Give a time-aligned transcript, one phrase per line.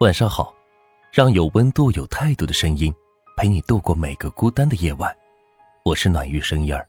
[0.00, 0.54] 晚上好，
[1.10, 2.94] 让有温度、有态度的声音
[3.34, 5.10] 陪你度过每个孤单的夜晚。
[5.86, 6.86] 我是暖玉声音儿。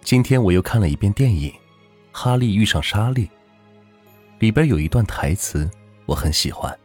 [0.00, 1.48] 今天我又看了一遍电影
[2.10, 3.26] 《哈利遇上莎莉》，
[4.40, 5.70] 里边有一段台词
[6.06, 6.76] 我很喜欢。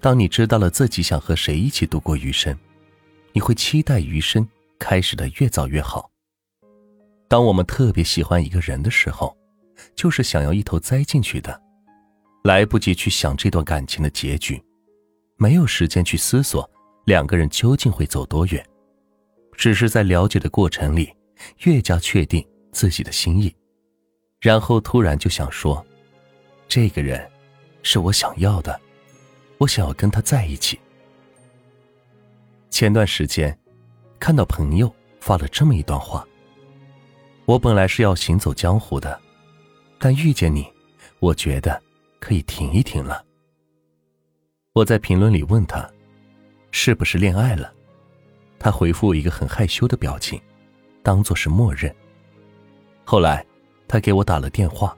[0.00, 2.58] 当你知道了自己想和谁一起度过余生，
[3.34, 4.48] 你会期待余生
[4.78, 6.10] 开始的越早越好。
[7.28, 9.36] 当我们特别喜欢一个人的时候。
[9.94, 11.60] 就是想要一头栽进去的，
[12.44, 14.62] 来不及去想这段感情的结局，
[15.36, 16.68] 没有时间去思索
[17.04, 18.64] 两个人究竟会走多远，
[19.56, 21.12] 只是在了解的过程里，
[21.64, 23.54] 越加确定自己的心意，
[24.40, 25.84] 然后突然就想说，
[26.66, 27.30] 这个人
[27.82, 28.80] 是我想要的，
[29.58, 30.78] 我想要跟他在一起。
[32.70, 33.56] 前段时间，
[34.18, 36.26] 看到朋友发了这么一段话，
[37.44, 39.20] 我本来是要行走江湖的。
[40.04, 40.66] 但遇见你，
[41.20, 41.80] 我觉得
[42.18, 43.24] 可以停一停了。
[44.72, 45.88] 我在评论里问他，
[46.72, 47.72] 是不是恋爱了？
[48.58, 50.42] 他回复一个很害羞的表情，
[51.04, 51.94] 当做是默认。
[53.04, 53.46] 后来，
[53.86, 54.92] 他给我打了电话，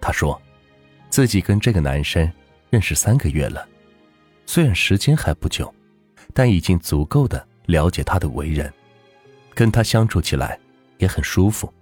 [0.00, 0.40] 他说，
[1.10, 2.32] 自己跟这个男生
[2.70, 3.68] 认识三个月了，
[4.46, 5.74] 虽然时间还不久，
[6.32, 8.72] 但已经足够的了解他的为人，
[9.56, 10.56] 跟他相处起来
[10.98, 11.74] 也很舒服，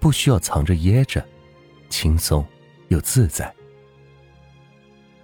[0.00, 1.24] 不需要藏着掖着。
[1.90, 2.46] 轻松
[2.88, 3.52] 又自在。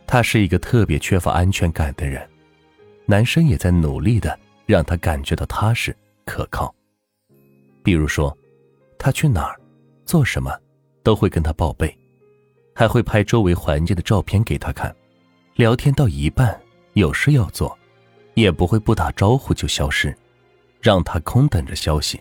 [0.07, 2.29] 他是一个特别缺乏安全感的人，
[3.07, 6.73] 男生也在努力的让他感觉到踏实可靠。
[7.83, 8.37] 比如说，
[8.99, 9.59] 他去哪儿、
[10.05, 10.57] 做什么，
[11.03, 11.97] 都会跟他报备，
[12.75, 14.95] 还会拍周围环境的照片给他看。
[15.55, 16.61] 聊天到一半
[16.93, 17.77] 有事要做，
[18.35, 20.17] 也不会不打招呼就消失，
[20.81, 22.21] 让他空等着消息。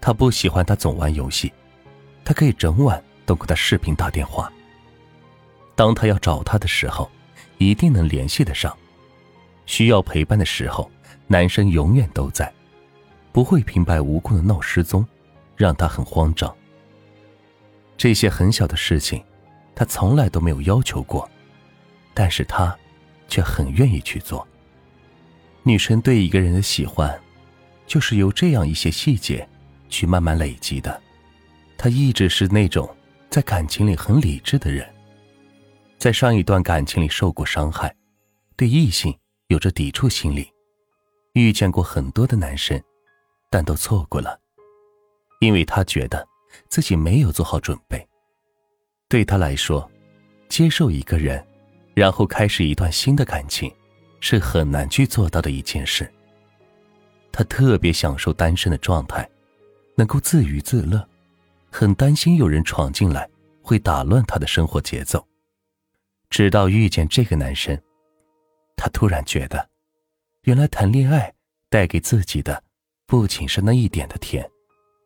[0.00, 1.52] 他不喜欢他总玩游戏，
[2.24, 3.02] 他可以整晚。
[3.30, 4.52] 都给他视频打电话。
[5.76, 7.08] 当他要找他的时候，
[7.58, 8.76] 一定能联系得上。
[9.66, 10.90] 需要陪伴的时候，
[11.28, 12.52] 男生永远都在，
[13.30, 15.06] 不会平白无故的闹失踪，
[15.54, 16.52] 让他很慌张。
[17.96, 19.22] 这些很小的事情，
[19.76, 21.30] 他从来都没有要求过，
[22.12, 22.76] 但是他
[23.28, 24.44] 却很愿意去做。
[25.62, 27.16] 女生对一个人的喜欢，
[27.86, 29.48] 就是由这样一些细节
[29.88, 31.00] 去慢慢累积的。
[31.78, 32.92] 他一直是那种。
[33.30, 34.84] 在感情里很理智的人，
[35.98, 37.94] 在上一段感情里受过伤害，
[38.56, 40.50] 对异性有着抵触心理，
[41.34, 42.82] 遇见过很多的男生，
[43.48, 44.36] 但都错过了，
[45.38, 46.26] 因为他觉得
[46.68, 48.04] 自己没有做好准备。
[49.08, 49.88] 对他来说，
[50.48, 51.44] 接受一个人，
[51.94, 53.72] 然后开始一段新的感情，
[54.18, 56.12] 是很难去做到的一件事。
[57.30, 59.28] 他特别享受单身的状态，
[59.96, 61.06] 能够自娱自乐。
[61.70, 63.28] 很担心有人闯进来
[63.62, 65.26] 会打乱他的生活节奏。
[66.28, 67.80] 直到遇见这个男生，
[68.76, 69.68] 他突然觉得，
[70.42, 71.32] 原来谈恋爱
[71.68, 72.62] 带给自己的
[73.06, 74.48] 不仅是那一点的甜，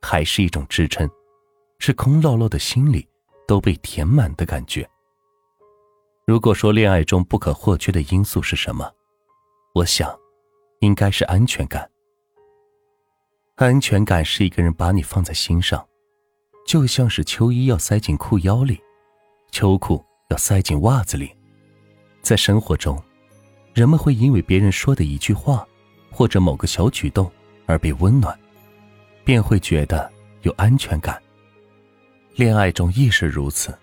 [0.03, 1.09] 还是一种支撑，
[1.79, 3.09] 是空落落的心里
[3.47, 4.89] 都被填满的感觉。
[6.27, 8.91] 如果说恋爱中不可或缺的因素是什么，
[9.75, 10.15] 我想，
[10.81, 11.91] 应该是安全感。
[13.57, 15.87] 安全感是一个人把你放在心上。
[16.67, 18.81] 就像是秋衣要塞进裤腰里，
[19.51, 21.31] 秋裤要塞进袜子里。
[22.23, 23.01] 在生活中，
[23.75, 25.67] 人们会因为别人说的一句话，
[26.11, 27.31] 或者某个小举动
[27.67, 28.39] 而被温暖，
[29.25, 30.11] 便会觉得
[30.43, 31.21] 有安全感。
[32.35, 33.77] 恋爱中亦是如此，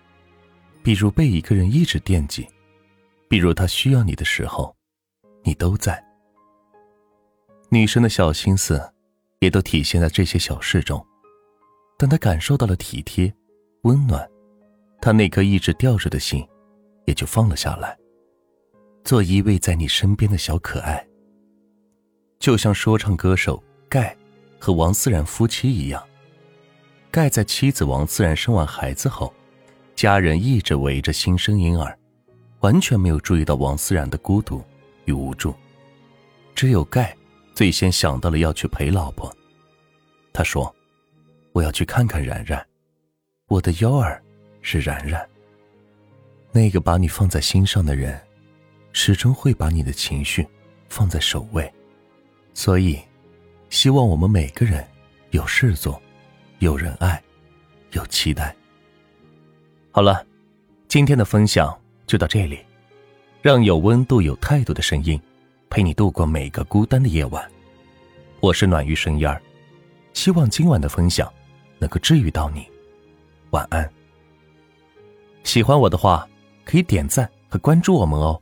[0.82, 2.46] 比如被一个人一直惦记，
[3.28, 4.74] 比如他需要你的时候，
[5.44, 6.02] 你都在。
[7.70, 8.92] 女生的小心思，
[9.38, 11.02] 也都体现在这些小事中。
[12.02, 13.32] 当他感受到了体贴、
[13.82, 14.28] 温暖，
[15.00, 16.44] 他那颗一直吊着的心，
[17.06, 17.96] 也就放了下来，
[19.04, 21.06] 做依偎在你身边的小可爱。
[22.40, 24.16] 就像说唱歌手盖
[24.58, 26.02] 和王思然夫妻一样，
[27.08, 29.32] 盖在妻子王思然生完孩子后，
[29.94, 31.96] 家人一直围着新生婴儿，
[32.62, 34.60] 完全没有注意到王思然的孤独
[35.04, 35.54] 与无助。
[36.56, 37.16] 只有盖
[37.54, 39.32] 最先想到了要去陪老婆，
[40.32, 40.74] 他说。
[41.52, 42.66] 我要去看看然然，
[43.46, 44.22] 我的幺儿
[44.62, 45.26] 是然然。
[46.50, 48.20] 那个把你放在心上的人，
[48.92, 50.46] 始终会把你的情绪
[50.88, 51.70] 放在首位。
[52.54, 52.98] 所以，
[53.70, 54.86] 希望我们每个人
[55.30, 56.00] 有事做，
[56.58, 57.22] 有人爱，
[57.92, 58.54] 有期待。
[59.90, 60.26] 好了，
[60.88, 62.60] 今天的分享就到这里，
[63.42, 65.20] 让有温度、有态度的声音
[65.68, 67.46] 陪你度过每个孤单的夜晚。
[68.40, 69.40] 我是暖玉声音儿，
[70.14, 71.30] 希望今晚的分享。
[71.82, 72.64] 能够治愈到你，
[73.50, 73.90] 晚安。
[75.42, 76.24] 喜欢我的话，
[76.64, 78.40] 可以点赞和关注我们哦。